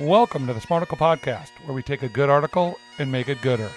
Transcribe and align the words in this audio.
Welcome 0.00 0.46
to 0.46 0.54
the 0.54 0.60
Smarticle 0.60 0.96
Podcast, 0.96 1.50
where 1.66 1.74
we 1.74 1.82
take 1.82 2.02
a 2.02 2.08
good 2.08 2.30
article 2.30 2.78
and 2.98 3.12
make 3.12 3.28
it 3.28 3.42
gooder. 3.42 3.70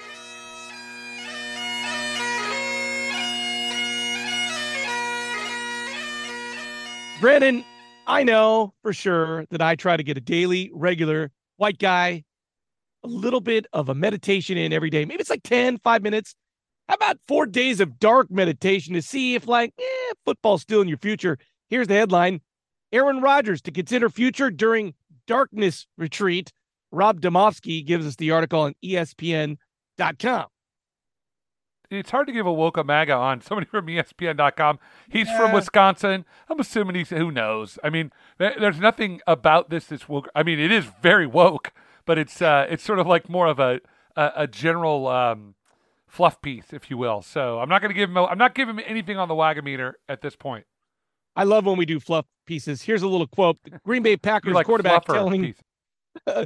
Brandon, 7.19 7.65
I 8.07 8.23
know 8.23 8.73
for 8.81 8.93
sure 8.93 9.45
that 9.49 9.61
I 9.61 9.75
try 9.75 9.97
to 9.97 10.03
get 10.03 10.17
a 10.17 10.21
daily, 10.21 10.71
regular 10.73 11.31
white 11.57 11.79
guy, 11.79 12.23
a 13.03 13.07
little 13.07 13.41
bit 13.41 13.67
of 13.73 13.89
a 13.89 13.93
meditation 13.93 14.57
in 14.57 14.71
every 14.71 14.89
day. 14.89 15.03
Maybe 15.03 15.19
it's 15.19 15.29
like 15.29 15.43
10, 15.43 15.79
five 15.79 16.01
minutes. 16.01 16.33
How 16.87 16.95
about 16.95 17.17
four 17.27 17.45
days 17.45 17.79
of 17.79 17.99
dark 17.99 18.29
meditation 18.29 18.93
to 18.93 19.01
see 19.01 19.35
if, 19.35 19.47
like, 19.47 19.73
eh, 19.79 20.13
football's 20.23 20.61
still 20.61 20.81
in 20.81 20.87
your 20.87 20.97
future? 20.97 21.37
Here's 21.67 21.87
the 21.87 21.95
headline 21.95 22.41
Aaron 22.91 23.21
Rodgers 23.21 23.61
to 23.63 23.71
consider 23.71 24.09
future 24.09 24.51
during 24.51 24.93
darkness 25.27 25.87
retreat. 25.97 26.51
Rob 26.91 27.19
Demovsky 27.19 27.85
gives 27.85 28.05
us 28.05 28.15
the 28.15 28.31
article 28.31 28.61
on 28.61 28.75
ESPN.com 28.83 30.45
it's 31.89 32.11
hard 32.11 32.27
to 32.27 32.33
give 32.33 32.45
a 32.45 32.53
woke 32.53 32.83
MAGA 32.83 33.13
on 33.13 33.41
somebody 33.41 33.67
from 33.67 33.87
ESPN.com. 33.87 34.79
He's 35.09 35.27
yeah. 35.27 35.37
from 35.37 35.51
Wisconsin. 35.51 36.25
I'm 36.49 36.59
assuming 36.59 36.95
he's 36.95 37.09
who 37.09 37.31
knows. 37.31 37.77
I 37.83 37.89
mean, 37.89 38.11
there's 38.37 38.79
nothing 38.79 39.21
about 39.27 39.69
this 39.69 39.85
that's 39.85 40.09
woke. 40.09 40.29
I 40.35 40.43
mean, 40.43 40.59
it 40.59 40.71
is 40.71 40.85
very 41.01 41.27
woke, 41.27 41.71
but 42.05 42.17
it's 42.17 42.41
uh, 42.41 42.67
it's 42.69 42.83
sort 42.83 42.99
of 42.99 43.07
like 43.07 43.29
more 43.29 43.47
of 43.47 43.59
a 43.59 43.81
a, 44.15 44.31
a 44.37 44.47
general 44.47 45.07
um, 45.07 45.55
fluff 46.15 46.41
piece, 46.41 46.71
if 46.71 46.89
you 46.89 46.97
will. 46.97 47.21
So 47.21 47.59
I'm 47.59 47.69
not 47.69 47.81
going 47.81 47.93
to 47.93 47.95
give 47.95 48.09
him. 48.09 48.17
I'm 48.17 48.37
not 48.37 48.55
giving 48.55 48.77
him 48.77 48.83
anything 48.87 49.17
on 49.17 49.27
the 49.27 49.35
Wagameter 49.35 49.93
at 50.07 50.21
this 50.21 50.35
point. 50.35 50.65
I 51.35 51.43
love 51.43 51.65
when 51.65 51.77
we 51.77 51.85
do 51.85 51.99
fluff 51.99 52.25
pieces. 52.47 52.81
Here's 52.81 53.03
a 53.03 53.07
little 53.07 53.27
quote: 53.27 53.57
Green 53.83 54.01
Bay 54.01 54.17
Packers 54.17 54.53
like 54.53 54.65
quarterback 54.65 55.05
telling. 55.05 55.53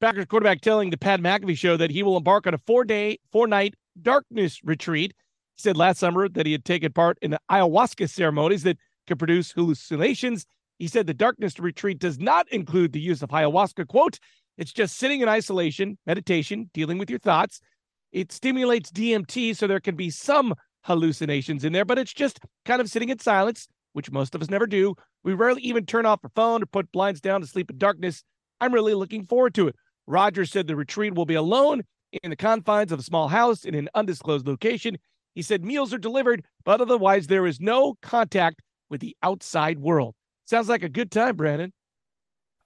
Packers 0.00 0.26
quarterback 0.26 0.60
telling 0.60 0.90
the 0.90 0.98
Pat 0.98 1.20
McAfee 1.20 1.56
show 1.56 1.78
that 1.78 1.90
he 1.90 2.02
will 2.02 2.18
embark 2.18 2.46
on 2.46 2.52
a 2.52 2.58
four 2.58 2.84
day, 2.84 3.18
four 3.32 3.46
night 3.46 3.74
darkness 4.00 4.60
retreat. 4.62 5.14
He 5.56 5.62
said 5.62 5.76
last 5.76 5.98
summer 5.98 6.28
that 6.28 6.44
he 6.44 6.52
had 6.52 6.66
taken 6.66 6.92
part 6.92 7.18
in 7.22 7.30
the 7.30 7.40
ayahuasca 7.50 8.10
ceremonies 8.10 8.62
that 8.64 8.76
could 9.06 9.18
produce 9.18 9.52
hallucinations. 9.52 10.44
He 10.78 10.86
said 10.86 11.06
the 11.06 11.14
darkness 11.14 11.58
retreat 11.58 11.98
does 11.98 12.18
not 12.18 12.46
include 12.52 12.92
the 12.92 13.00
use 13.00 13.22
of 13.22 13.30
ayahuasca. 13.30 13.88
Quote, 13.88 14.18
it's 14.58 14.72
just 14.72 14.98
sitting 14.98 15.22
in 15.22 15.28
isolation, 15.30 15.96
meditation, 16.06 16.70
dealing 16.74 16.98
with 16.98 17.08
your 17.08 17.18
thoughts. 17.18 17.60
It 18.12 18.32
stimulates 18.32 18.90
DMT, 18.90 19.56
so 19.56 19.66
there 19.66 19.80
can 19.80 19.96
be 19.96 20.10
some 20.10 20.54
hallucinations 20.84 21.64
in 21.64 21.72
there, 21.72 21.84
but 21.84 21.98
it's 21.98 22.12
just 22.12 22.40
kind 22.64 22.80
of 22.80 22.88
sitting 22.88 23.08
in 23.08 23.18
silence, 23.18 23.66
which 23.92 24.10
most 24.10 24.34
of 24.34 24.42
us 24.42 24.50
never 24.50 24.66
do. 24.66 24.94
We 25.24 25.34
rarely 25.34 25.62
even 25.62 25.84
turn 25.84 26.06
off 26.06 26.20
our 26.22 26.30
phone 26.34 26.62
or 26.62 26.66
put 26.66 26.92
blinds 26.92 27.20
down 27.20 27.40
to 27.40 27.46
sleep 27.46 27.70
in 27.70 27.78
darkness. 27.78 28.22
I'm 28.60 28.72
really 28.72 28.94
looking 28.94 29.24
forward 29.24 29.54
to 29.54 29.68
it. 29.68 29.76
Rodgers 30.06 30.50
said 30.50 30.66
the 30.66 30.76
retreat 30.76 31.14
will 31.14 31.26
be 31.26 31.34
alone 31.34 31.82
in 32.22 32.30
the 32.30 32.36
confines 32.36 32.92
of 32.92 33.00
a 33.00 33.02
small 33.02 33.28
house 33.28 33.64
in 33.64 33.74
an 33.74 33.88
undisclosed 33.94 34.46
location. 34.46 34.96
He 35.34 35.42
said 35.42 35.64
meals 35.64 35.92
are 35.92 35.98
delivered, 35.98 36.44
but 36.64 36.80
otherwise 36.80 37.26
there 37.26 37.46
is 37.46 37.60
no 37.60 37.94
contact 38.00 38.62
with 38.88 39.00
the 39.00 39.16
outside 39.22 39.80
world. 39.80 40.14
Sounds 40.44 40.68
like 40.68 40.84
a 40.84 40.88
good 40.88 41.10
time, 41.10 41.36
Brandon. 41.36 41.72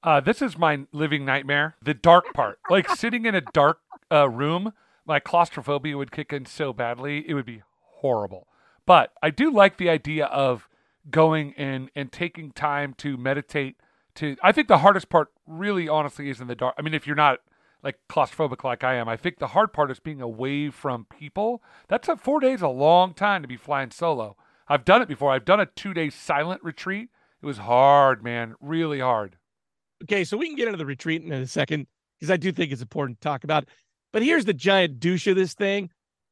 Uh, 0.03 0.21
this 0.21 0.41
is 0.41 0.57
my 0.57 0.81
living 0.93 1.25
nightmare. 1.25 1.77
The 1.83 1.95
dark 1.95 2.33
part, 2.35 2.59
like 2.71 2.89
sitting 2.91 3.27
in 3.27 3.35
a 3.35 3.43
dark 3.53 3.79
uh, 4.13 4.29
room, 4.29 4.73
my 5.07 5.21
claustrophobia 5.21 5.97
would 5.97 6.13
kick 6.13 6.33
in 6.33 6.47
so 6.47 6.73
badly. 6.73 7.25
It 7.29 7.35
would 7.35 7.47
be 7.47 7.63
horrible. 7.81 8.47
But 8.87 9.13
I 9.23 9.31
do 9.31 9.51
like 9.51 9.77
the 9.77 9.91
idea 9.91 10.27
of 10.27 10.69
going 11.11 11.53
in 11.53 11.91
and 11.95 12.13
taking 12.13 12.53
time 12.53 12.95
to 12.99 13.17
meditate. 13.17 13.77
To 14.17 14.37
I 14.43 14.53
think 14.53 14.69
the 14.69 14.79
hardest 14.79 15.09
part, 15.09 15.29
really, 15.47 15.89
honestly, 15.89 16.29
is 16.29 16.41
in 16.41 16.49
the 16.49 16.55
dark. 16.55 16.75
I 16.79 16.83
mean, 16.83 16.95
if 16.95 17.07
you're 17.07 17.17
not 17.17 17.39
like 17.83 17.99
claustrophobic 18.09 18.65
like 18.65 18.85
I 18.85 18.95
am. 18.95 19.09
I 19.09 19.17
think 19.17 19.39
the 19.39 19.49
hard 19.49 19.73
part 19.73 19.91
is 19.91 20.01
being 20.01 20.21
away 20.21 20.71
from 20.71 21.07
people. 21.07 21.63
That's 21.89 22.09
a 22.09 22.17
four 22.17 22.41
days 22.41 22.63
a 22.63 22.69
long 22.69 23.15
time 23.15 23.43
to 23.43 23.49
be 23.49 23.57
flying 23.57 23.91
solo. 23.91 24.37
I've 24.69 24.85
done 24.85 25.03
it 25.03 25.09
before. 25.09 25.33
I've 25.33 25.45
done 25.45 25.61
a 25.61 25.67
two 25.67 25.95
day 25.95 26.11
silent 26.11 26.63
retreat. 26.63 27.09
It 27.43 27.47
was 27.47 27.59
hard, 27.59 28.23
man, 28.23 28.55
really 28.61 29.01
hard. 29.01 29.37
Okay, 30.03 30.25
so 30.25 30.37
we 30.37 30.47
can 30.47 30.57
get 30.57 30.69
into 30.69 30.79
the 30.79 30.87
retreat 30.87 31.23
in 31.23 31.33
a 31.33 31.47
second 31.47 31.87
because 32.19 32.31
I 32.31 32.37
do 32.37 32.53
think 32.53 32.73
it's 32.73 32.83
important 32.83 33.21
to 33.21 33.29
talk 33.29 33.45
about. 33.45 33.67
But 34.13 34.23
here's 34.23 34.45
the 34.45 34.55
giant 34.55 35.01
douche 35.01 35.27
of 35.27 35.37
this 35.37 35.55
thing. 35.55 35.91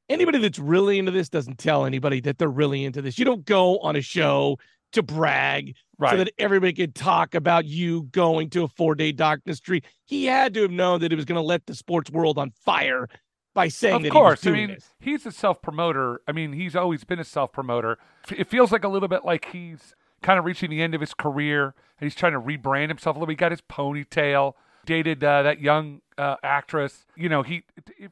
Anybody 0.09 0.39
that's 0.39 0.59
really 0.59 0.99
into 0.99 1.13
this 1.13 1.29
doesn't 1.29 1.59
tell 1.59 1.85
anybody 1.85 2.21
that 2.21 2.39
they're 2.39 2.49
really 2.49 2.85
into 2.85 3.03
this. 3.03 3.19
You 3.19 3.25
don't 3.25 3.45
go 3.45 3.79
on 3.81 3.95
a 3.95 4.01
show 4.01 4.59
to 4.93 5.03
brag 5.03 5.75
right. 5.99 6.13
so 6.13 6.17
that 6.17 6.33
everybody 6.39 6.73
could 6.73 6.95
talk 6.95 7.35
about 7.35 7.67
you 7.67 8.05
going 8.05 8.51
to 8.51 8.65
a 8.65 8.69
four 8.69 8.95
day 8.95 9.13
darkness 9.13 9.61
tree. 9.61 9.83
He 10.05 10.25
had 10.25 10.55
to 10.55 10.63
have 10.63 10.71
known 10.71 11.01
that 11.01 11.13
he 11.13 11.17
was 11.17 11.25
going 11.25 11.37
to 11.37 11.43
let 11.43 11.67
the 11.67 11.75
sports 11.75 12.11
world 12.11 12.39
on 12.39 12.51
fire 12.51 13.09
by 13.55 13.69
saying 13.69 13.97
of 13.97 14.03
that 14.05 14.13
course. 14.13 14.47
I 14.47 14.51
mean, 14.51 14.69
this. 14.71 14.89
he's 15.01 15.27
a 15.27 15.33
self 15.33 15.61
promoter. 15.61 16.21
I 16.27 16.33
mean, 16.33 16.53
he's 16.53 16.77
always 16.77 17.05
been 17.05 17.19
a 17.19 17.25
self 17.25 17.53
promoter. 17.53 17.99
It 18.31 18.49
feels 18.49 18.73
like 18.73 18.85
a 18.85 18.89
little 18.89 19.09
bit 19.09 19.25
like 19.25 19.47
he's 19.53 19.95
kind 20.23 20.39
of 20.39 20.45
reaching 20.45 20.71
the 20.71 20.83
end 20.83 20.95
of 20.95 21.01
his 21.01 21.15
career 21.15 21.75
and 22.01 22.07
he's 22.07 22.15
trying 22.15 22.33
to 22.33 22.41
rebrand 22.41 22.89
himself 22.89 23.17
a 23.17 23.19
little. 23.19 23.31
He 23.31 23.37
got 23.37 23.53
his 23.53 23.61
ponytail, 23.61 24.55
dated 24.89 25.23
uh, 25.23 25.43
that 25.43 25.61
young 25.61 26.01
uh, 26.17 26.37
actress. 26.43 27.05
You 27.15 27.29
know, 27.29 27.43
he 27.43 27.63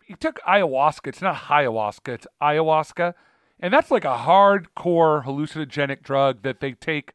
he 0.04 0.14
took 0.14 0.38
ayahuasca. 0.46 1.08
It's 1.08 1.22
not 1.22 1.36
ayahuasca. 1.36 2.14
It's 2.14 2.26
ayahuasca 2.40 3.14
and 3.58 3.72
that's 3.72 3.90
like 3.90 4.04
a 4.04 4.18
hardcore 4.18 5.24
hallucinogenic 5.24 6.02
drug 6.02 6.42
that 6.42 6.60
they 6.60 6.72
take 6.72 7.12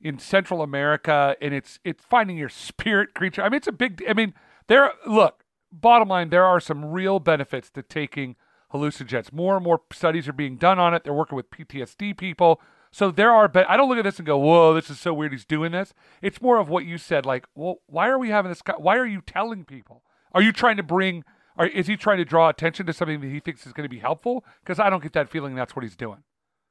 in 0.00 0.18
Central 0.18 0.62
America, 0.62 1.36
and 1.40 1.52
it's 1.52 1.78
it's 1.84 2.04
finding 2.04 2.36
your 2.36 2.48
spirit 2.48 3.14
creature. 3.14 3.42
I 3.42 3.48
mean, 3.48 3.56
it's 3.56 3.66
a 3.66 3.72
big. 3.72 4.02
I 4.08 4.14
mean, 4.14 4.34
there. 4.68 4.92
Look, 5.06 5.44
bottom 5.72 6.08
line, 6.08 6.30
there 6.30 6.44
are 6.44 6.60
some 6.60 6.84
real 6.84 7.18
benefits 7.18 7.70
to 7.70 7.82
taking 7.82 8.36
hallucinogens. 8.72 9.32
More 9.32 9.56
and 9.56 9.64
more 9.64 9.80
studies 9.92 10.28
are 10.28 10.32
being 10.32 10.56
done 10.56 10.78
on 10.78 10.94
it. 10.94 11.04
They're 11.04 11.12
working 11.12 11.36
with 11.36 11.50
PTSD 11.50 12.16
people. 12.16 12.60
So 12.92 13.10
there 13.10 13.30
are, 13.30 13.48
but 13.48 13.68
I 13.70 13.76
don't 13.76 13.88
look 13.88 13.98
at 13.98 14.04
this 14.04 14.18
and 14.18 14.26
go, 14.26 14.38
"Whoa, 14.38 14.74
this 14.74 14.90
is 14.90 14.98
so 14.98 15.14
weird." 15.14 15.32
He's 15.32 15.44
doing 15.44 15.72
this. 15.72 15.94
It's 16.22 16.42
more 16.42 16.58
of 16.58 16.68
what 16.68 16.84
you 16.84 16.98
said, 16.98 17.24
like, 17.24 17.46
"Well, 17.54 17.76
why 17.86 18.08
are 18.08 18.18
we 18.18 18.30
having 18.30 18.50
this? 18.50 18.62
Why 18.78 18.96
are 18.96 19.06
you 19.06 19.20
telling 19.20 19.64
people? 19.64 20.02
Are 20.32 20.42
you 20.42 20.52
trying 20.52 20.76
to 20.76 20.82
bring 20.82 21.24
or 21.56 21.66
is 21.66 21.86
he 21.86 21.96
trying 21.96 22.16
to 22.16 22.24
draw 22.24 22.48
attention 22.48 22.86
to 22.86 22.92
something 22.94 23.20
that 23.20 23.28
he 23.28 23.38
thinks 23.38 23.66
is 23.66 23.74
going 23.74 23.84
to 23.84 23.94
be 23.94 23.98
helpful? 23.98 24.44
Because 24.62 24.78
I 24.78 24.88
don't 24.88 25.02
get 25.02 25.12
that 25.12 25.28
feeling 25.28 25.54
that's 25.54 25.76
what 25.76 25.82
he's 25.82 25.94
doing. 25.94 26.22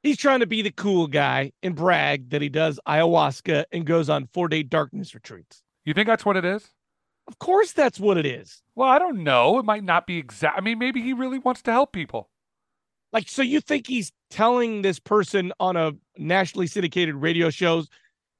He's 0.02 0.16
trying 0.16 0.40
to 0.40 0.46
be 0.46 0.62
the 0.62 0.72
cool 0.72 1.06
guy 1.06 1.52
and 1.62 1.76
brag 1.76 2.30
that 2.30 2.42
he 2.42 2.48
does 2.48 2.80
ayahuasca 2.88 3.66
and 3.70 3.86
goes 3.86 4.08
on 4.08 4.28
four 4.32 4.48
day 4.48 4.64
darkness 4.64 5.14
retreats. 5.14 5.62
You 5.84 5.94
think 5.94 6.08
that's 6.08 6.24
what 6.24 6.36
it 6.36 6.44
is? 6.44 6.70
Of 7.28 7.38
course, 7.38 7.72
that's 7.72 8.00
what 8.00 8.16
it 8.16 8.26
is. 8.26 8.62
Well, 8.74 8.88
I 8.88 8.98
don't 8.98 9.22
know. 9.22 9.58
It 9.58 9.64
might 9.64 9.84
not 9.84 10.06
be 10.08 10.18
exact. 10.18 10.58
I 10.58 10.60
mean, 10.60 10.78
maybe 10.78 11.02
he 11.02 11.12
really 11.12 11.38
wants 11.38 11.62
to 11.62 11.70
help 11.70 11.92
people. 11.92 12.30
Like, 13.12 13.28
so 13.28 13.42
you 13.42 13.60
think 13.60 13.86
he's 13.86 14.12
telling 14.30 14.82
this 14.82 14.98
person 14.98 15.52
on 15.58 15.76
a 15.76 15.92
nationally 16.16 16.66
syndicated 16.66 17.16
radio 17.16 17.50
shows 17.50 17.88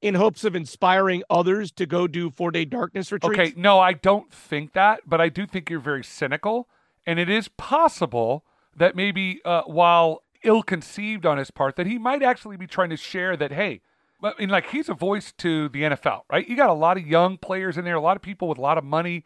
in 0.01 0.15
hopes 0.15 0.45
of 0.45 0.55
inspiring 0.55 1.23
others 1.29 1.71
to 1.73 1.87
go 1.87 2.07
do 2.07 2.31
four 2.31 2.51
day 2.51 2.65
darkness 2.65 3.11
retreats? 3.13 3.39
Okay, 3.39 3.53
no, 3.57 3.81
I 3.81 3.93
don't 3.93 4.33
think 4.33 4.73
that, 4.73 5.01
but 5.07 5.21
I 5.21 5.29
do 5.29 5.47
think 5.47 5.69
you're 5.69 5.81
very 5.81 6.05
cynical. 6.05 6.69
And 7.07 7.19
it 7.19 7.29
is 7.29 7.49
possible 7.49 8.45
that 8.77 8.95
maybe 8.95 9.41
uh, 9.45 9.63
while 9.63 10.23
ill 10.43 10.63
conceived 10.63 11.27
on 11.27 11.39
his 11.39 11.51
part, 11.51 11.77
that 11.77 11.87
he 11.87 11.99
might 11.99 12.23
actually 12.23 12.57
be 12.57 12.67
trying 12.67 12.91
to 12.91 12.97
share 12.97 13.37
that, 13.37 13.53
hey, 13.53 13.81
I 14.23 14.33
mean, 14.39 14.49
like 14.51 14.71
he's 14.71 14.89
a 14.89 14.95
voice 14.95 15.33
to 15.39 15.69
the 15.69 15.83
NFL, 15.83 16.23
right? 16.31 16.47
You 16.47 16.57
got 16.57 16.71
a 16.71 16.75
lot 16.75 16.97
of 16.97 17.07
young 17.07 17.39
players 17.39 17.77
in 17.77 17.85
there, 17.85 17.97
a 17.97 18.01
lot 18.01 18.17
of 18.17 18.23
people 18.23 18.49
with 18.49 18.59
a 18.59 18.61
lot 18.61 18.79
of 18.79 18.85
money. 18.85 19.25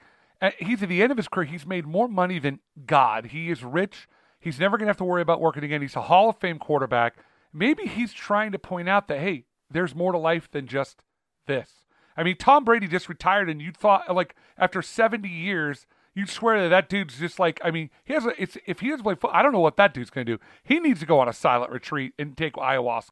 He's 0.59 0.83
at 0.83 0.89
the 0.89 1.03
end 1.03 1.11
of 1.11 1.17
his 1.17 1.29
career, 1.29 1.47
he's 1.47 1.67
made 1.67 1.87
more 1.87 2.09
money 2.09 2.39
than 2.39 2.61
God. 2.87 3.27
He 3.27 3.51
is 3.51 3.65
rich. 3.65 4.09
He's 4.45 4.61
never 4.61 4.77
going 4.77 4.85
to 4.85 4.91
have 4.91 4.99
to 4.99 5.05
worry 5.05 5.23
about 5.23 5.41
working 5.41 5.65
again. 5.65 5.81
He's 5.81 5.97
a 5.97 6.03
Hall 6.03 6.29
of 6.29 6.37
Fame 6.37 6.59
quarterback. 6.59 7.17
Maybe 7.51 7.87
he's 7.87 8.13
trying 8.13 8.53
to 8.53 8.59
point 8.59 8.91
out 8.91 9.09
that, 9.09 9.21
hey, 9.21 9.47
there's 9.71 9.95
more 9.95 10.13
to 10.13 10.19
life 10.19 10.51
than 10.51 10.67
just 10.67 11.03
this. 11.47 11.71
I 12.15 12.23
mean, 12.23 12.37
Tom 12.37 12.63
Brady 12.63 12.87
just 12.87 13.09
retired, 13.09 13.49
and 13.49 13.63
you 13.63 13.73
thought 13.73 14.15
like 14.15 14.37
after 14.59 14.83
70 14.83 15.27
years, 15.27 15.87
you'd 16.15 16.29
swear 16.29 16.63
that 16.63 16.69
that 16.69 16.91
dude's 16.91 17.19
just 17.19 17.39
like. 17.39 17.59
I 17.65 17.71
mean, 17.71 17.89
he 18.05 18.13
has 18.13 18.27
a. 18.27 18.41
It's 18.41 18.59
if 18.67 18.81
he 18.81 18.91
doesn't 18.91 19.03
play 19.03 19.15
football, 19.15 19.31
I 19.33 19.43
don't 19.43 19.53
know 19.53 19.61
what 19.61 19.79
that 19.79 19.95
dude's 19.95 20.11
going 20.11 20.27
to 20.27 20.37
do. 20.37 20.43
He 20.63 20.79
needs 20.79 21.01
to 21.01 21.07
go 21.07 21.21
on 21.21 21.29
a 21.29 21.33
silent 21.33 21.73
retreat 21.73 22.13
and 22.19 22.37
take 22.37 22.53
ayahuasca. 22.53 23.09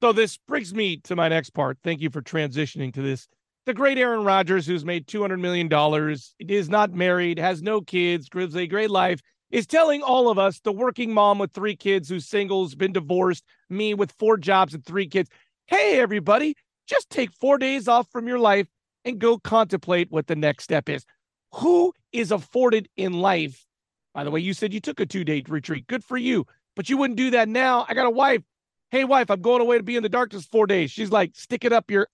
So 0.00 0.12
this 0.12 0.38
brings 0.38 0.74
me 0.74 0.96
to 1.04 1.14
my 1.14 1.28
next 1.28 1.50
part. 1.50 1.78
Thank 1.84 2.00
you 2.00 2.08
for 2.08 2.22
transitioning 2.22 2.94
to 2.94 3.02
this. 3.02 3.28
The 3.66 3.74
great 3.74 3.98
Aaron 3.98 4.24
Rodgers, 4.24 4.66
who's 4.66 4.84
made 4.84 5.06
$200 5.06 5.38
million, 5.38 5.68
is 6.40 6.68
not 6.70 6.92
married, 6.92 7.38
has 7.38 7.62
no 7.62 7.80
kids, 7.80 8.28
lives 8.32 8.56
a 8.56 8.66
great 8.66 8.90
life, 8.90 9.20
is 9.50 9.66
telling 9.66 10.02
all 10.02 10.28
of 10.28 10.38
us, 10.38 10.60
the 10.60 10.72
working 10.72 11.12
mom 11.12 11.38
with 11.38 11.52
three 11.52 11.76
kids 11.76 12.08
who's 12.08 12.26
singles, 12.26 12.74
been 12.74 12.92
divorced, 12.92 13.44
me 13.70 13.94
with 13.94 14.12
four 14.18 14.36
jobs 14.36 14.74
and 14.74 14.84
three 14.84 15.06
kids, 15.06 15.30
hey, 15.66 15.98
everybody, 16.00 16.56
just 16.86 17.10
take 17.10 17.32
four 17.32 17.58
days 17.58 17.88
off 17.88 18.10
from 18.10 18.28
your 18.28 18.38
life 18.38 18.66
and 19.04 19.18
go 19.18 19.38
contemplate 19.38 20.10
what 20.10 20.26
the 20.26 20.36
next 20.36 20.64
step 20.64 20.88
is. 20.88 21.04
Who 21.54 21.92
is 22.12 22.32
afforded 22.32 22.88
in 22.96 23.12
life? 23.14 23.64
By 24.14 24.24
the 24.24 24.30
way, 24.30 24.40
you 24.40 24.54
said 24.54 24.72
you 24.72 24.80
took 24.80 25.00
a 25.00 25.06
two 25.06 25.24
day 25.24 25.42
retreat. 25.46 25.86
Good 25.86 26.04
for 26.04 26.16
you. 26.16 26.46
But 26.74 26.90
you 26.90 26.96
wouldn't 26.98 27.16
do 27.16 27.30
that 27.30 27.48
now. 27.48 27.86
I 27.88 27.94
got 27.94 28.06
a 28.06 28.10
wife. 28.10 28.42
Hey, 28.90 29.04
wife, 29.04 29.30
I'm 29.30 29.40
going 29.40 29.62
away 29.62 29.78
to 29.78 29.82
be 29.82 29.96
in 29.96 30.02
the 30.02 30.08
darkness 30.08 30.44
four 30.44 30.66
days. 30.66 30.90
She's 30.90 31.10
like, 31.10 31.34
stick 31.34 31.64
it 31.64 31.72
up 31.72 31.90
your. 31.90 32.08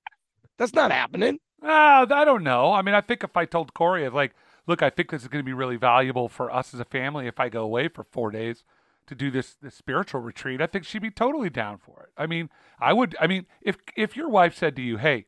That's 0.58 0.73
not 0.73 0.93
happening. 0.93 1.38
Uh, 1.62 2.06
I 2.11 2.25
don't 2.25 2.44
know. 2.44 2.73
I 2.73 2.82
mean, 2.82 2.94
I 2.94 3.00
think 3.00 3.25
if 3.25 3.37
I 3.37 3.44
told 3.44 3.75
Corey, 3.75 4.08
like, 4.08 4.32
look, 4.67 4.82
I 4.82 4.91
think 4.91 5.11
this 5.11 5.23
is 5.23 5.29
going 5.29 5.43
to 5.43 5.49
be 5.49 5.53
really 5.53 5.76
valuable 5.76 6.29
for 6.29 6.53
us 6.53 6.75
as 6.75 6.81
a 6.81 6.85
family 6.85 7.26
if 7.26 7.41
I 7.41 7.49
go 7.49 7.62
away 7.62 7.88
for 7.88 8.05
four 8.05 8.31
days 8.31 8.64
to 9.06 9.14
do 9.14 9.31
this 9.31 9.56
this 9.61 9.75
spiritual 9.75 10.20
retreat, 10.20 10.61
I 10.61 10.67
think 10.67 10.85
she'd 10.85 11.03
be 11.03 11.11
totally 11.11 11.50
down 11.50 11.79
for 11.79 12.03
it. 12.03 12.11
I 12.17 12.26
mean, 12.26 12.50
I 12.81 12.93
would. 12.93 13.17
I 13.20 13.26
mean, 13.26 13.47
if 13.61 13.76
if 13.97 14.17
your 14.17 14.29
wife 14.29 14.56
said 14.56 14.76
to 14.76 14.82
you, 14.82 14.97
"Hey, 14.97 15.26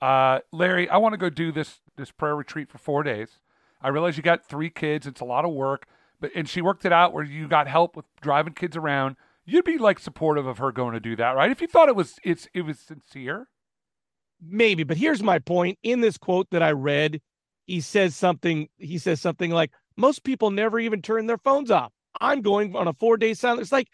uh, 0.00 0.40
Larry, 0.52 0.88
I 0.88 0.96
want 0.96 1.12
to 1.12 1.18
go 1.18 1.30
do 1.30 1.52
this 1.52 1.80
this 1.96 2.10
prayer 2.10 2.36
retreat 2.36 2.68
for 2.68 2.78
four 2.78 3.02
days. 3.02 3.38
I 3.80 3.88
realize 3.88 4.16
you 4.16 4.22
got 4.22 4.44
three 4.44 4.70
kids; 4.70 5.06
it's 5.06 5.20
a 5.20 5.24
lot 5.24 5.44
of 5.44 5.52
work, 5.52 5.86
but 6.20 6.30
and 6.34 6.48
she 6.48 6.60
worked 6.60 6.84
it 6.84 6.92
out 6.92 7.12
where 7.12 7.24
you 7.24 7.48
got 7.48 7.68
help 7.68 7.96
with 7.96 8.06
driving 8.20 8.54
kids 8.54 8.76
around. 8.76 9.16
You'd 9.46 9.64
be 9.64 9.78
like 9.78 9.98
supportive 9.98 10.46
of 10.46 10.58
her 10.58 10.72
going 10.72 10.94
to 10.94 11.00
do 11.00 11.16
that, 11.16 11.36
right? 11.36 11.50
If 11.50 11.60
you 11.60 11.68
thought 11.68 11.88
it 11.88 11.96
was 11.96 12.18
it's 12.24 12.48
it 12.54 12.62
was 12.62 12.78
sincere, 12.78 13.48
maybe. 14.40 14.82
But 14.82 14.96
here's 14.96 15.22
my 15.22 15.38
point: 15.38 15.78
in 15.82 16.00
this 16.00 16.18
quote 16.18 16.50
that 16.50 16.62
I 16.62 16.72
read, 16.72 17.20
he 17.66 17.80
says 17.80 18.14
something. 18.14 18.68
He 18.78 18.98
says 18.98 19.20
something 19.20 19.50
like, 19.50 19.72
"Most 19.96 20.24
people 20.24 20.50
never 20.50 20.78
even 20.78 21.02
turn 21.02 21.26
their 21.26 21.38
phones 21.38 21.70
off." 21.70 21.92
I'm 22.20 22.42
going 22.42 22.76
on 22.76 22.88
a 22.88 22.92
four 22.92 23.16
day 23.16 23.34
silence. 23.34 23.62
It's 23.62 23.72
like, 23.72 23.88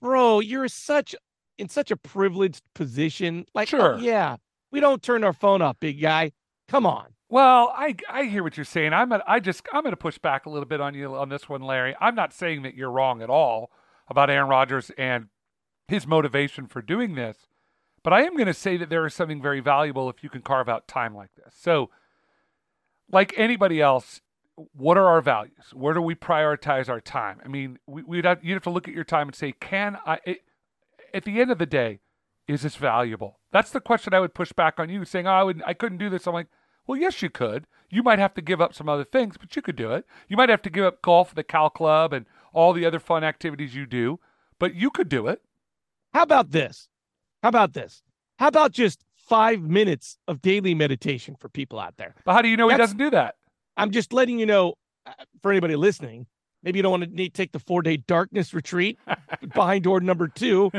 bro, 0.00 0.40
you're 0.40 0.68
such 0.68 1.14
in 1.58 1.68
such 1.68 1.90
a 1.90 1.96
privileged 1.96 2.62
position. 2.74 3.46
Like, 3.54 3.68
oh, 3.68 3.78
sure. 3.78 3.94
Oh, 3.94 3.98
yeah, 3.98 4.36
we 4.70 4.80
don't 4.80 5.02
turn 5.02 5.24
our 5.24 5.32
phone 5.32 5.62
off, 5.62 5.76
big 5.80 6.00
guy. 6.00 6.32
Come 6.68 6.86
on. 6.86 7.14
Well, 7.28 7.72
I 7.74 7.94
I 8.10 8.24
hear 8.24 8.42
what 8.42 8.56
you're 8.56 8.64
saying. 8.64 8.92
I'm 8.92 9.12
a, 9.12 9.22
I 9.26 9.40
just 9.40 9.66
I'm 9.72 9.82
going 9.82 9.92
to 9.92 9.96
push 9.96 10.18
back 10.18 10.44
a 10.44 10.50
little 10.50 10.66
bit 10.66 10.80
on 10.80 10.94
you 10.94 11.14
on 11.14 11.28
this 11.28 11.48
one, 11.48 11.62
Larry. 11.62 11.96
I'm 12.00 12.14
not 12.14 12.32
saying 12.32 12.62
that 12.62 12.74
you're 12.74 12.90
wrong 12.90 13.22
at 13.22 13.30
all 13.30 13.70
about 14.08 14.28
Aaron 14.28 14.48
Rodgers 14.48 14.90
and 14.98 15.28
his 15.88 16.06
motivation 16.06 16.66
for 16.66 16.82
doing 16.82 17.14
this, 17.14 17.38
but 18.02 18.12
I 18.12 18.22
am 18.22 18.34
going 18.34 18.46
to 18.46 18.54
say 18.54 18.76
that 18.76 18.90
there 18.90 19.06
is 19.06 19.14
something 19.14 19.40
very 19.40 19.60
valuable 19.60 20.10
if 20.10 20.22
you 20.22 20.28
can 20.28 20.42
carve 20.42 20.68
out 20.68 20.86
time 20.88 21.14
like 21.14 21.30
this. 21.36 21.54
So, 21.58 21.88
like 23.12 23.34
anybody 23.36 23.80
else, 23.80 24.20
what 24.72 24.98
are 24.98 25.06
our 25.06 25.20
values? 25.20 25.72
Where 25.72 25.94
do 25.94 26.02
we 26.02 26.14
prioritize 26.14 26.88
our 26.88 27.00
time? 27.00 27.40
I 27.44 27.48
mean, 27.48 27.78
we, 27.86 28.02
would 28.02 28.24
have, 28.24 28.44
you'd 28.44 28.54
have 28.54 28.62
to 28.64 28.70
look 28.70 28.88
at 28.88 28.94
your 28.94 29.04
time 29.04 29.28
and 29.28 29.34
say, 29.34 29.52
can 29.52 29.98
I, 30.04 30.18
it, 30.24 30.38
at 31.14 31.24
the 31.24 31.40
end 31.40 31.50
of 31.50 31.58
the 31.58 31.66
day, 31.66 32.00
is 32.48 32.62
this 32.62 32.76
valuable? 32.76 33.38
That's 33.52 33.70
the 33.70 33.80
question 33.80 34.14
I 34.14 34.20
would 34.20 34.34
push 34.34 34.52
back 34.52 34.80
on 34.80 34.88
you, 34.90 35.04
saying, 35.04 35.26
oh, 35.26 35.30
I, 35.30 35.42
would, 35.42 35.62
I 35.66 35.74
couldn't 35.74 35.98
do 35.98 36.10
this. 36.10 36.26
I'm 36.26 36.34
like, 36.34 36.48
well, 36.86 36.98
yes, 36.98 37.22
you 37.22 37.30
could. 37.30 37.66
You 37.90 38.02
might 38.02 38.18
have 38.18 38.34
to 38.34 38.42
give 38.42 38.60
up 38.60 38.74
some 38.74 38.88
other 38.88 39.04
things, 39.04 39.36
but 39.38 39.54
you 39.54 39.62
could 39.62 39.76
do 39.76 39.92
it. 39.92 40.04
You 40.28 40.36
might 40.36 40.48
have 40.48 40.62
to 40.62 40.70
give 40.70 40.84
up 40.84 41.02
golf, 41.02 41.34
the 41.34 41.44
Cal 41.44 41.70
Club, 41.70 42.12
and 42.12 42.26
all 42.52 42.72
the 42.72 42.86
other 42.86 42.98
fun 42.98 43.22
activities 43.22 43.74
you 43.74 43.86
do, 43.86 44.18
but 44.58 44.74
you 44.74 44.90
could 44.90 45.08
do 45.08 45.26
it. 45.28 45.42
How 46.12 46.22
about 46.22 46.50
this? 46.50 46.88
How 47.42 47.50
about 47.50 47.74
this? 47.74 48.02
How 48.38 48.48
about 48.48 48.72
just 48.72 49.04
five 49.32 49.62
minutes 49.62 50.18
of 50.28 50.42
daily 50.42 50.74
meditation 50.74 51.34
for 51.40 51.48
people 51.48 51.80
out 51.80 51.96
there? 51.96 52.14
But 52.26 52.34
how 52.34 52.42
do 52.42 52.48
you 52.48 52.56
know 52.58 52.68
That's, 52.68 52.76
he 52.76 52.82
doesn't 52.82 52.98
do 52.98 53.10
that? 53.12 53.36
I'm 53.78 53.90
just 53.90 54.12
letting 54.12 54.38
you 54.38 54.44
know 54.44 54.74
uh, 55.06 55.12
for 55.40 55.50
anybody 55.50 55.74
listening. 55.74 56.26
Maybe 56.62 56.78
you 56.78 56.82
don't 56.82 57.00
want 57.00 57.16
to 57.16 57.28
take 57.30 57.52
the 57.52 57.58
four 57.58 57.80
day 57.80 57.96
darkness 57.96 58.52
retreat 58.52 58.98
behind 59.54 59.84
door 59.84 60.00
number 60.00 60.28
two. 60.28 60.70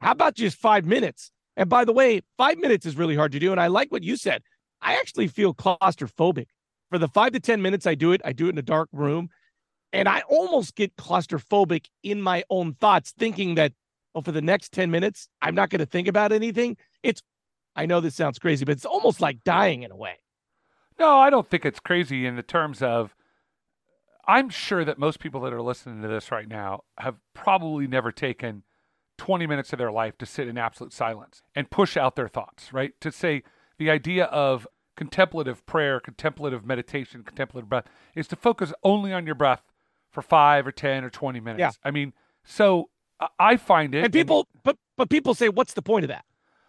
How 0.00 0.12
about 0.12 0.36
just 0.36 0.56
five 0.56 0.86
minutes? 0.86 1.30
And 1.54 1.68
by 1.68 1.84
the 1.84 1.92
way, 1.92 2.22
five 2.38 2.56
minutes 2.56 2.86
is 2.86 2.96
really 2.96 3.14
hard 3.14 3.32
to 3.32 3.38
do. 3.38 3.52
And 3.52 3.60
I 3.60 3.66
like 3.66 3.92
what 3.92 4.02
you 4.02 4.16
said. 4.16 4.42
I 4.80 4.94
actually 4.94 5.28
feel 5.28 5.52
claustrophobic. 5.52 6.46
For 6.90 6.96
the 6.98 7.08
five 7.08 7.32
to 7.32 7.40
10 7.40 7.60
minutes 7.60 7.86
I 7.86 7.94
do 7.94 8.12
it, 8.12 8.22
I 8.24 8.32
do 8.32 8.46
it 8.46 8.50
in 8.50 8.58
a 8.58 8.62
dark 8.62 8.88
room. 8.90 9.28
And 9.92 10.08
I 10.08 10.22
almost 10.30 10.76
get 10.76 10.96
claustrophobic 10.96 11.86
in 12.02 12.22
my 12.22 12.42
own 12.48 12.72
thoughts, 12.72 13.12
thinking 13.18 13.56
that, 13.56 13.72
oh, 14.14 14.22
for 14.22 14.32
the 14.32 14.40
next 14.40 14.72
10 14.72 14.90
minutes, 14.90 15.28
I'm 15.42 15.54
not 15.54 15.68
going 15.68 15.80
to 15.80 15.86
think 15.86 16.08
about 16.08 16.32
anything. 16.32 16.78
It's, 17.02 17.20
I 17.78 17.86
know 17.86 18.00
this 18.00 18.16
sounds 18.16 18.38
crazy, 18.38 18.64
but 18.64 18.72
it's 18.72 18.84
almost 18.84 19.20
like 19.20 19.44
dying 19.44 19.84
in 19.84 19.92
a 19.92 19.96
way. 19.96 20.18
No, 20.98 21.18
I 21.18 21.30
don't 21.30 21.48
think 21.48 21.64
it's 21.64 21.78
crazy 21.78 22.26
in 22.26 22.36
the 22.36 22.42
terms 22.42 22.82
of. 22.82 23.14
I'm 24.26 24.50
sure 24.50 24.84
that 24.84 24.98
most 24.98 25.20
people 25.20 25.40
that 25.42 25.54
are 25.54 25.62
listening 25.62 26.02
to 26.02 26.08
this 26.08 26.30
right 26.30 26.46
now 26.46 26.82
have 26.98 27.14
probably 27.32 27.86
never 27.86 28.12
taken 28.12 28.62
20 29.16 29.46
minutes 29.46 29.72
of 29.72 29.78
their 29.78 29.92
life 29.92 30.18
to 30.18 30.26
sit 30.26 30.48
in 30.48 30.58
absolute 30.58 30.92
silence 30.92 31.42
and 31.54 31.70
push 31.70 31.96
out 31.96 32.14
their 32.16 32.28
thoughts, 32.28 32.72
right? 32.72 32.92
To 33.00 33.10
say 33.10 33.42
the 33.78 33.90
idea 33.90 34.24
of 34.24 34.66
contemplative 34.96 35.64
prayer, 35.64 36.00
contemplative 36.00 36.66
meditation, 36.66 37.22
contemplative 37.22 37.68
breath 37.68 37.86
is 38.14 38.26
to 38.28 38.36
focus 38.36 38.72
only 38.82 39.12
on 39.12 39.24
your 39.24 39.34
breath 39.34 39.62
for 40.10 40.20
five 40.20 40.66
or 40.66 40.72
10 40.72 41.04
or 41.04 41.10
20 41.10 41.40
minutes. 41.40 41.60
Yeah. 41.60 41.70
I 41.82 41.90
mean, 41.90 42.12
so 42.44 42.90
I 43.38 43.56
find 43.56 43.94
it. 43.94 44.04
And 44.04 44.12
people, 44.12 44.48
and, 44.54 44.62
but, 44.62 44.76
but 44.96 45.08
people 45.08 45.34
say, 45.34 45.48
what's 45.48 45.74
the 45.74 45.82
point 45.82 46.04
of 46.04 46.08
that? 46.08 46.24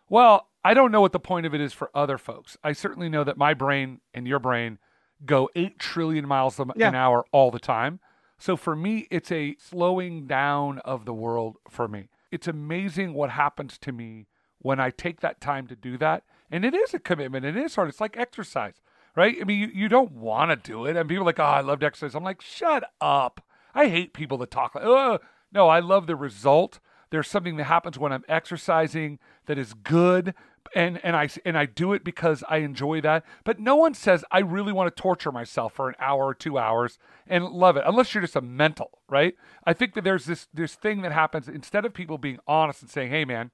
Well, 0.10 0.49
I 0.64 0.74
don't 0.74 0.92
know 0.92 1.02
what 1.02 1.14
the 1.14 1.20
point 1.20 1.46
of 1.46 1.54
it 1.54 1.62
is 1.62 1.74
for 1.74 1.90
other 1.94 2.18
folks. 2.18 2.58
I 2.64 2.74
certainly 2.74 3.10
know 3.10 3.24
that 3.24 3.38
my 3.38 3.54
brain 3.54 4.02
and 4.14 4.28
your 4.28 4.40
brain 4.40 4.78
go 5.26 5.50
8 5.56 5.80
trillion 5.80 6.28
miles 6.28 6.60
an 6.60 6.72
yeah. 6.76 6.92
hour 6.94 7.26
all 7.32 7.52
the 7.52 7.60
time. 7.60 8.00
So 8.38 8.56
for 8.56 8.76
me, 8.76 9.08
it's 9.12 9.32
a 9.32 9.56
slowing 9.58 10.26
down 10.28 10.80
of 10.80 11.06
the 11.06 11.14
world 11.14 11.58
for 11.70 11.88
me. 11.88 12.10
It's 12.32 12.48
amazing 12.48 13.14
what 13.14 13.32
happens 13.32 13.78
to 13.80 13.92
me 13.92 14.28
when 14.60 14.80
I 14.80 14.92
take 14.92 15.22
that 15.22 15.42
time 15.42 15.68
to 15.68 15.76
do 15.76 15.98
that. 15.98 16.24
And 16.52 16.64
it 16.64 16.74
is 16.74 16.94
a 16.94 17.00
commitment. 17.00 17.46
It 17.46 17.58
is 17.58 17.76
hard. 17.76 17.90
It's 17.90 18.02
like 18.02 18.18
exercise, 18.18 18.76
right? 19.16 19.36
I 19.40 19.44
mean, 19.44 19.60
you, 19.60 19.68
you 19.74 19.90
don't 19.90 20.12
want 20.12 20.52
to 20.52 20.72
do 20.72 20.86
it. 20.86 20.96
And 20.96 21.08
people 21.10 21.24
are 21.24 21.26
like, 21.26 21.40
oh, 21.40 21.44
I 21.44 21.62
loved 21.62 21.84
exercise. 21.84 22.16
I'm 22.16 22.24
like, 22.24 22.42
shut 22.42 22.90
up. 23.02 23.44
I 23.74 23.88
hate 23.88 24.14
people 24.14 24.38
that 24.40 24.52
talk 24.52 24.76
like, 24.76 24.86
oh, 24.86 25.20
no, 25.52 25.68
I 25.68 25.80
love 25.80 26.08
the 26.08 26.16
result. 26.16 26.80
There's 27.12 27.28
something 27.28 27.58
that 27.58 27.66
happens 27.66 27.98
when 27.98 28.14
I'm 28.14 28.26
exercising 28.28 29.20
that 29.48 29.58
is 29.58 29.74
good 29.74 30.34
and 30.76 31.04
and 31.04 31.16
I 31.16 31.30
and 31.46 31.58
I 31.58 31.66
do 31.66 31.94
it 31.94 32.04
because 32.04 32.44
I 32.50 32.58
enjoy 32.58 33.02
that. 33.02 33.26
But 33.44 33.60
no 33.60 33.76
one 33.76 33.94
says 33.94 34.24
I 34.32 34.40
really 34.40 34.74
want 34.74 34.94
to 34.94 35.02
torture 35.02 35.32
myself 35.32 35.74
for 35.74 35.90
an 35.90 35.96
hour 36.00 36.28
or 36.28 36.34
two 36.34 36.58
hours 36.58 36.98
and 37.28 37.46
love 37.46 37.78
it, 37.78 37.84
unless 37.86 38.14
you're 38.14 38.22
just 38.22 38.36
a 38.36 38.42
mental, 38.42 39.00
right? 39.08 39.36
I 39.66 39.74
think 39.74 39.94
that 39.94 40.04
there's 40.04 40.26
this 40.26 40.48
this 40.54 40.76
thing 40.76 41.02
that 41.02 41.12
happens 41.12 41.48
instead 41.48 41.86
of 41.86 41.94
people 41.94 42.18
being 42.18 42.40
honest 42.48 42.82
and 42.82 42.92
saying, 42.92 43.12
"Hey, 43.12 43.26
man, 43.26 43.52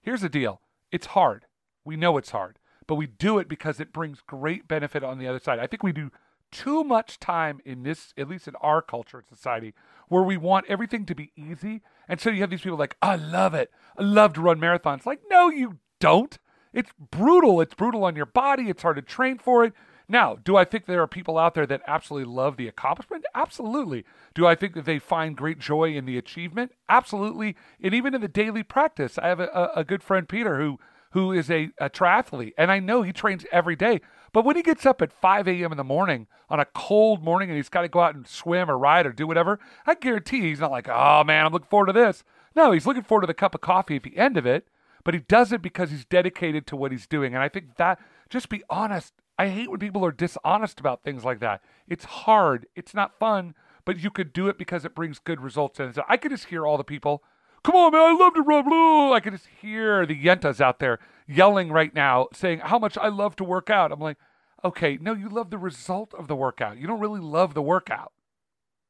here's 0.00 0.22
the 0.22 0.28
deal. 0.28 0.60
It's 0.90 1.08
hard. 1.08 1.46
We 1.84 1.96
know 1.96 2.16
it's 2.16 2.30
hard, 2.30 2.58
but 2.86 2.96
we 2.96 3.06
do 3.06 3.38
it 3.38 3.48
because 3.48 3.80
it 3.80 3.92
brings 3.92 4.20
great 4.20 4.68
benefit 4.68 5.04
on 5.04 5.18
the 5.18 5.26
other 5.26 5.40
side." 5.40 5.58
I 5.58 5.66
think 5.66 5.82
we 5.82 5.92
do 5.92 6.10
too 6.50 6.84
much 6.84 7.18
time 7.18 7.60
in 7.64 7.82
this, 7.82 8.12
at 8.16 8.28
least 8.28 8.48
in 8.48 8.56
our 8.56 8.80
culture 8.82 9.18
and 9.18 9.26
society, 9.26 9.74
where 10.08 10.22
we 10.22 10.36
want 10.36 10.66
everything 10.68 11.04
to 11.06 11.14
be 11.14 11.32
easy. 11.36 11.82
And 12.08 12.20
so 12.20 12.30
you 12.30 12.40
have 12.40 12.50
these 12.50 12.62
people 12.62 12.78
like, 12.78 12.96
I 13.02 13.16
love 13.16 13.54
it. 13.54 13.70
I 13.98 14.02
love 14.02 14.32
to 14.34 14.40
run 14.40 14.58
marathons. 14.58 15.06
Like, 15.06 15.20
no, 15.30 15.50
you 15.50 15.78
don't. 16.00 16.38
It's 16.72 16.90
brutal. 17.10 17.60
It's 17.60 17.74
brutal 17.74 18.04
on 18.04 18.16
your 18.16 18.26
body. 18.26 18.68
It's 18.68 18.82
hard 18.82 18.96
to 18.96 19.02
train 19.02 19.38
for 19.38 19.64
it. 19.64 19.72
Now, 20.08 20.36
do 20.36 20.56
I 20.56 20.64
think 20.64 20.86
there 20.86 21.02
are 21.02 21.06
people 21.06 21.36
out 21.36 21.54
there 21.54 21.66
that 21.66 21.82
absolutely 21.86 22.32
love 22.32 22.56
the 22.56 22.68
accomplishment? 22.68 23.24
Absolutely. 23.34 24.04
Do 24.34 24.46
I 24.46 24.54
think 24.54 24.74
that 24.74 24.86
they 24.86 24.98
find 24.98 25.36
great 25.36 25.58
joy 25.58 25.92
in 25.94 26.06
the 26.06 26.16
achievement? 26.16 26.72
Absolutely. 26.88 27.56
And 27.82 27.92
even 27.92 28.14
in 28.14 28.22
the 28.22 28.28
daily 28.28 28.62
practice, 28.62 29.18
I 29.18 29.28
have 29.28 29.40
a, 29.40 29.70
a 29.76 29.84
good 29.84 30.02
friend, 30.02 30.28
Peter, 30.28 30.58
who 30.58 30.78
who 31.12 31.32
is 31.32 31.50
a, 31.50 31.70
a 31.78 31.88
triathlete, 31.88 32.52
and 32.58 32.70
I 32.70 32.80
know 32.80 33.00
he 33.00 33.12
trains 33.12 33.46
every 33.50 33.76
day. 33.76 34.02
But 34.34 34.44
when 34.44 34.56
he 34.56 34.62
gets 34.62 34.84
up 34.84 35.00
at 35.00 35.10
5 35.10 35.48
a.m. 35.48 35.72
in 35.72 35.78
the 35.78 35.84
morning 35.84 36.26
on 36.50 36.60
a 36.60 36.66
cold 36.66 37.24
morning 37.24 37.48
and 37.48 37.56
he's 37.56 37.70
got 37.70 37.80
to 37.80 37.88
go 37.88 38.00
out 38.00 38.14
and 38.14 38.26
swim 38.26 38.70
or 38.70 38.76
ride 38.76 39.06
or 39.06 39.12
do 39.12 39.26
whatever, 39.26 39.58
I 39.86 39.94
guarantee 39.94 40.42
he's 40.42 40.60
not 40.60 40.70
like, 40.70 40.86
oh 40.86 41.24
man, 41.24 41.46
I'm 41.46 41.52
looking 41.52 41.68
forward 41.68 41.86
to 41.86 41.92
this. 41.94 42.24
No, 42.54 42.72
he's 42.72 42.86
looking 42.86 43.04
forward 43.04 43.22
to 43.22 43.26
the 43.26 43.34
cup 43.34 43.54
of 43.54 43.62
coffee 43.62 43.96
at 43.96 44.02
the 44.02 44.18
end 44.18 44.36
of 44.36 44.44
it 44.44 44.68
but 45.08 45.14
he 45.14 45.20
does 45.20 45.52
it 45.52 45.62
because 45.62 45.90
he's 45.90 46.04
dedicated 46.04 46.66
to 46.66 46.76
what 46.76 46.92
he's 46.92 47.06
doing. 47.06 47.32
And 47.34 47.42
I 47.42 47.48
think 47.48 47.76
that, 47.76 47.98
just 48.28 48.50
be 48.50 48.62
honest. 48.68 49.14
I 49.38 49.48
hate 49.48 49.70
when 49.70 49.80
people 49.80 50.04
are 50.04 50.12
dishonest 50.12 50.80
about 50.80 51.02
things 51.02 51.24
like 51.24 51.40
that. 51.40 51.62
It's 51.88 52.04
hard, 52.04 52.66
it's 52.76 52.92
not 52.92 53.18
fun, 53.18 53.54
but 53.86 53.98
you 53.98 54.10
could 54.10 54.34
do 54.34 54.48
it 54.48 54.58
because 54.58 54.84
it 54.84 54.94
brings 54.94 55.18
good 55.18 55.40
results. 55.40 55.80
And 55.80 55.94
so 55.94 56.02
I 56.10 56.18
could 56.18 56.30
just 56.30 56.48
hear 56.48 56.66
all 56.66 56.76
the 56.76 56.84
people, 56.84 57.22
come 57.64 57.74
on, 57.74 57.92
man, 57.92 58.02
I 58.02 58.12
love 58.12 58.34
to 58.34 58.42
run 58.42 58.68
blue. 58.68 59.14
I 59.14 59.20
could 59.20 59.32
just 59.32 59.48
hear 59.62 60.04
the 60.04 60.14
Yentas 60.14 60.60
out 60.60 60.78
there 60.78 60.98
yelling 61.26 61.72
right 61.72 61.94
now, 61.94 62.28
saying 62.34 62.58
how 62.58 62.78
much 62.78 62.98
I 62.98 63.08
love 63.08 63.34
to 63.36 63.44
work 63.44 63.70
out. 63.70 63.90
I'm 63.92 64.00
like, 64.00 64.18
okay, 64.62 64.98
no, 65.00 65.14
you 65.14 65.30
love 65.30 65.48
the 65.48 65.56
result 65.56 66.12
of 66.12 66.28
the 66.28 66.36
workout. 66.36 66.76
You 66.76 66.86
don't 66.86 67.00
really 67.00 67.22
love 67.22 67.54
the 67.54 67.62
workout. 67.62 68.12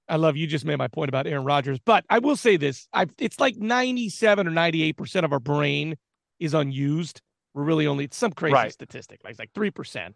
I 0.09 0.17
love 0.17 0.37
you 0.37 0.49
just 0.49 0.65
made 0.65 0.79
my 0.79 0.89
point 0.89 1.11
about 1.11 1.29
Aaron 1.29 1.45
Rodgers, 1.45 1.79
but 1.79 2.05
I 2.11 2.19
will 2.19 2.35
say 2.35 2.57
this: 2.57 2.89
I 2.93 3.07
it's 3.19 3.39
like 3.39 3.57
ninety 3.57 4.09
seven 4.09 4.49
or 4.49 4.51
ninety 4.51 4.83
eight 4.83 4.97
percent 4.97 5.25
of 5.27 5.33
our 5.33 5.39
brain 5.39 5.97
is 6.39 6.55
unused. 6.55 7.21
We're 7.55 7.65
really 7.65 7.87
only 7.87 8.05
it's 8.05 8.17
some 8.17 8.33
crazy 8.33 8.55
right. 8.55 8.73
statistic, 8.73 9.21
like 9.25 9.33
it's 9.33 9.39
like 9.39 9.53
three 9.55 9.71
percent. 9.71 10.15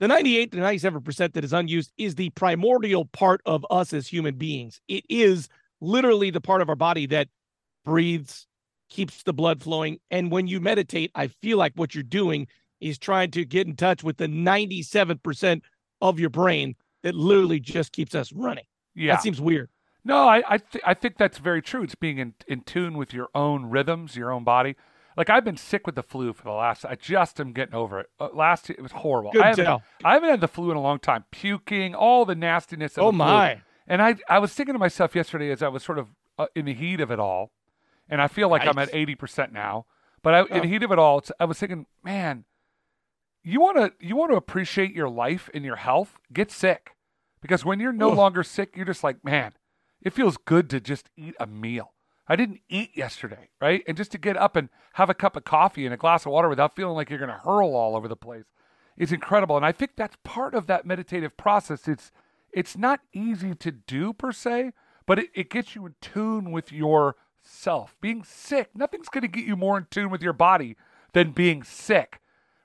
The 0.00 0.08
ninety 0.08 0.38
eight 0.38 0.52
to 0.52 0.58
ninety 0.58 0.78
seven 0.78 1.02
percent 1.02 1.34
that 1.34 1.44
is 1.44 1.52
unused 1.52 1.92
is 1.98 2.14
the 2.14 2.30
primordial 2.30 3.06
part 3.06 3.40
of 3.46 3.64
us 3.70 3.92
as 3.92 4.06
human 4.06 4.36
beings. 4.36 4.80
It 4.88 5.04
is 5.08 5.48
literally 5.80 6.30
the 6.30 6.40
part 6.40 6.62
of 6.62 6.68
our 6.68 6.76
body 6.76 7.06
that 7.06 7.28
breathes, 7.84 8.46
keeps 8.88 9.22
the 9.22 9.32
blood 9.32 9.62
flowing, 9.62 9.98
and 10.10 10.30
when 10.30 10.46
you 10.46 10.60
meditate, 10.60 11.10
I 11.14 11.28
feel 11.28 11.58
like 11.58 11.72
what 11.74 11.94
you're 11.94 12.04
doing 12.04 12.46
is 12.80 12.98
trying 12.98 13.30
to 13.32 13.44
get 13.44 13.66
in 13.66 13.76
touch 13.76 14.04
with 14.04 14.18
the 14.18 14.28
ninety 14.28 14.82
seven 14.82 15.18
percent 15.18 15.64
of 16.00 16.20
your 16.20 16.30
brain 16.30 16.74
that 17.02 17.14
literally 17.14 17.60
just 17.60 17.92
keeps 17.92 18.14
us 18.14 18.32
running. 18.32 18.64
Yeah. 18.94 19.14
That 19.14 19.22
seems 19.22 19.40
weird. 19.40 19.70
No, 20.04 20.28
I 20.28 20.42
I, 20.46 20.58
th- 20.58 20.84
I 20.86 20.94
think 20.94 21.16
that's 21.18 21.38
very 21.38 21.62
true. 21.62 21.82
It's 21.82 21.94
being 21.94 22.18
in, 22.18 22.34
in 22.46 22.60
tune 22.60 22.96
with 22.98 23.14
your 23.14 23.28
own 23.34 23.66
rhythms, 23.66 24.16
your 24.16 24.32
own 24.32 24.44
body. 24.44 24.76
Like 25.16 25.30
I've 25.30 25.44
been 25.44 25.56
sick 25.56 25.86
with 25.86 25.94
the 25.94 26.02
flu 26.02 26.32
for 26.32 26.44
the 26.44 26.50
last. 26.50 26.84
I 26.84 26.96
just 26.96 27.38
am 27.40 27.52
getting 27.52 27.74
over 27.74 28.00
it. 28.00 28.10
Uh, 28.18 28.28
last 28.32 28.68
it 28.70 28.82
was 28.82 28.92
horrible. 28.92 29.30
Good 29.32 29.42
I 29.42 29.48
haven't, 29.48 29.64
tell. 29.64 29.82
I 30.04 30.14
haven't 30.14 30.30
had 30.30 30.40
the 30.40 30.48
flu 30.48 30.70
in 30.70 30.76
a 30.76 30.82
long 30.82 30.98
time. 30.98 31.24
Puking, 31.30 31.94
all 31.94 32.24
the 32.24 32.34
nastiness. 32.34 32.98
Of 32.98 33.04
oh 33.04 33.12
my! 33.12 33.54
Flu. 33.54 33.62
And 33.86 34.02
I 34.02 34.16
I 34.28 34.38
was 34.38 34.52
thinking 34.52 34.74
to 34.74 34.78
myself 34.78 35.14
yesterday 35.14 35.50
as 35.50 35.62
I 35.62 35.68
was 35.68 35.82
sort 35.82 35.98
of 35.98 36.08
uh, 36.38 36.46
in 36.54 36.64
the 36.64 36.74
heat 36.74 37.00
of 37.00 37.10
it 37.10 37.20
all, 37.20 37.52
and 38.08 38.20
I 38.20 38.28
feel 38.28 38.48
like 38.48 38.64
nice. 38.64 38.74
I'm 38.74 38.78
at 38.78 38.94
eighty 38.94 39.14
percent 39.14 39.52
now. 39.52 39.86
But 40.22 40.34
I, 40.34 40.40
oh. 40.40 40.46
in 40.46 40.62
the 40.62 40.68
heat 40.68 40.82
of 40.82 40.90
it 40.90 40.98
all, 40.98 41.22
I 41.38 41.44
was 41.44 41.58
thinking, 41.58 41.86
man, 42.02 42.44
you 43.42 43.60
want 43.60 43.76
to 43.76 43.92
you 44.04 44.16
want 44.16 44.32
to 44.32 44.36
appreciate 44.36 44.94
your 44.94 45.08
life 45.08 45.48
and 45.54 45.64
your 45.64 45.76
health. 45.76 46.18
Get 46.32 46.50
sick, 46.50 46.96
because 47.40 47.64
when 47.64 47.78
you're 47.78 47.92
no 47.92 48.10
Ugh. 48.10 48.16
longer 48.16 48.42
sick, 48.42 48.74
you're 48.74 48.86
just 48.86 49.04
like, 49.04 49.24
man, 49.24 49.52
it 50.02 50.12
feels 50.12 50.36
good 50.36 50.68
to 50.70 50.80
just 50.80 51.08
eat 51.16 51.34
a 51.38 51.46
meal. 51.46 51.93
I 52.26 52.36
didn't 52.36 52.60
eat 52.68 52.90
yesterday, 52.96 53.50
right? 53.60 53.82
And 53.86 53.96
just 53.96 54.12
to 54.12 54.18
get 54.18 54.36
up 54.36 54.56
and 54.56 54.70
have 54.94 55.10
a 55.10 55.14
cup 55.14 55.36
of 55.36 55.44
coffee 55.44 55.84
and 55.84 55.92
a 55.92 55.98
glass 55.98 56.24
of 56.24 56.32
water 56.32 56.48
without 56.48 56.74
feeling 56.74 56.94
like 56.94 57.10
you're 57.10 57.18
going 57.18 57.30
to 57.30 57.36
hurl 57.36 57.74
all 57.74 57.96
over 57.96 58.08
the 58.08 58.16
place 58.16 58.44
is 58.96 59.12
incredible. 59.12 59.56
And 59.56 59.66
I 59.66 59.72
think 59.72 59.92
that's 59.96 60.16
part 60.24 60.54
of 60.54 60.66
that 60.66 60.86
meditative 60.86 61.36
process. 61.36 61.88
It's 61.88 62.10
it's 62.52 62.76
not 62.76 63.00
easy 63.12 63.54
to 63.56 63.72
do 63.72 64.12
per 64.12 64.30
se, 64.30 64.72
but 65.06 65.18
it, 65.18 65.30
it 65.34 65.50
gets 65.50 65.74
you 65.74 65.86
in 65.86 65.96
tune 66.00 66.52
with 66.52 66.70
yourself. 66.70 67.96
Being 68.00 68.22
sick, 68.22 68.70
nothing's 68.74 69.08
going 69.08 69.22
to 69.22 69.28
get 69.28 69.44
you 69.44 69.56
more 69.56 69.76
in 69.76 69.86
tune 69.90 70.08
with 70.08 70.22
your 70.22 70.32
body 70.32 70.76
than 71.12 71.32
being 71.32 71.64
sick, 71.64 72.20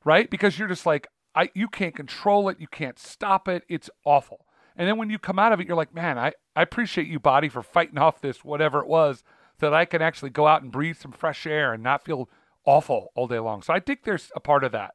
right? 0.05 0.29
Because 0.29 0.59
you're 0.59 0.67
just 0.67 0.85
like, 0.85 1.07
I 1.35 1.49
you 1.53 1.67
can't 1.67 1.95
control 1.95 2.49
it, 2.49 2.59
you 2.59 2.67
can't 2.67 2.99
stop 2.99 3.47
it. 3.47 3.63
It's 3.67 3.89
awful. 4.05 4.45
And 4.75 4.87
then 4.87 4.97
when 4.97 5.09
you 5.09 5.19
come 5.19 5.39
out 5.39 5.51
of 5.51 5.59
it, 5.59 5.67
you're 5.67 5.75
like, 5.75 5.93
man, 5.93 6.17
I, 6.17 6.31
I 6.55 6.61
appreciate 6.61 7.07
you, 7.07 7.19
body, 7.19 7.49
for 7.49 7.61
fighting 7.61 7.97
off 7.97 8.21
this 8.21 8.45
whatever 8.45 8.79
it 8.79 8.87
was 8.87 9.23
that 9.59 9.73
I 9.73 9.85
can 9.85 10.01
actually 10.01 10.31
go 10.31 10.47
out 10.47 10.61
and 10.61 10.71
breathe 10.71 10.97
some 10.97 11.11
fresh 11.11 11.45
air 11.45 11.73
and 11.73 11.83
not 11.83 12.03
feel 12.03 12.29
awful 12.65 13.11
all 13.15 13.27
day 13.27 13.39
long. 13.39 13.61
So 13.61 13.73
I 13.73 13.79
think 13.79 14.03
there's 14.03 14.31
a 14.35 14.39
part 14.39 14.63
of 14.63 14.71
that. 14.71 14.91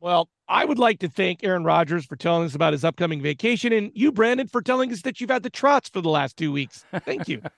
Well, 0.00 0.30
I 0.48 0.64
would 0.64 0.78
like 0.78 0.98
to 1.00 1.08
thank 1.08 1.44
Aaron 1.44 1.64
Rodgers 1.64 2.06
for 2.06 2.16
telling 2.16 2.46
us 2.46 2.54
about 2.54 2.72
his 2.72 2.84
upcoming 2.84 3.20
vacation 3.20 3.72
and 3.72 3.92
you, 3.94 4.10
Brandon, 4.10 4.48
for 4.48 4.62
telling 4.62 4.90
us 4.92 5.02
that 5.02 5.20
you've 5.20 5.30
had 5.30 5.42
the 5.42 5.50
trots 5.50 5.90
for 5.90 6.00
the 6.00 6.08
last 6.08 6.36
two 6.36 6.52
weeks. 6.52 6.84
Thank 7.04 7.28
you. 7.28 7.42